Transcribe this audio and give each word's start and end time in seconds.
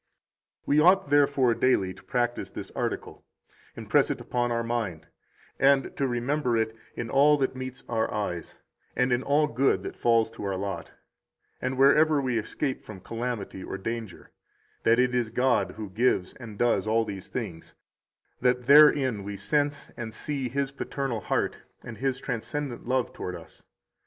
23 0.65 0.75
We 0.75 0.83
ought, 0.89 1.09
therefore, 1.11 1.53
daily 1.53 1.93
to 1.93 2.01
practise 2.01 2.49
this 2.49 2.71
article, 2.71 3.23
impress 3.75 4.09
it 4.09 4.19
upon 4.19 4.51
our 4.51 4.63
mind, 4.63 5.05
and 5.59 5.95
to 5.95 6.07
remember 6.07 6.57
it 6.57 6.75
in 6.95 7.11
all 7.11 7.37
that 7.37 7.55
meets 7.55 7.83
our 7.87 8.11
eyes, 8.11 8.57
and 8.95 9.11
in 9.13 9.21
all 9.21 9.45
good 9.45 9.83
that 9.83 9.95
falls 9.95 10.31
to 10.31 10.43
our 10.43 10.55
lot, 10.55 10.91
and 11.61 11.77
wherever 11.77 12.19
we 12.19 12.39
escape 12.39 12.83
from 12.83 12.99
calamity 12.99 13.63
or 13.63 13.77
danger, 13.77 14.31
that 14.81 14.97
it 14.97 15.13
is 15.13 15.29
God 15.29 15.73
who 15.77 15.91
gives 15.91 16.33
and 16.33 16.57
does 16.57 16.87
all 16.87 17.05
these 17.05 17.27
things, 17.27 17.75
that 18.39 18.65
therein 18.65 19.23
we 19.23 19.37
sense 19.37 19.91
and 19.95 20.15
see 20.15 20.49
His 20.49 20.71
Paternal 20.71 21.19
heart 21.21 21.61
and 21.83 21.99
his 21.99 22.19
transcendent 22.19 22.87
love 22.87 23.13
toward 23.13 23.35
us. 23.35 23.61